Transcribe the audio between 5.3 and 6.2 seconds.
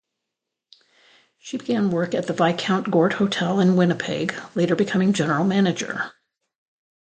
manager.